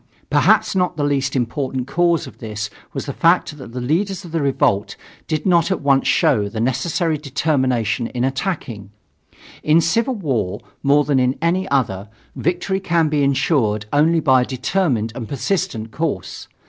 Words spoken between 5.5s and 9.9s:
at once show the necessary determination in attacking. In